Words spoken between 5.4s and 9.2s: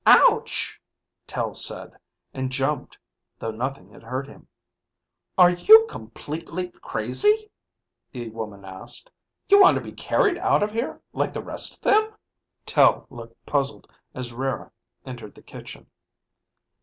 you completely crazy?" the woman asked.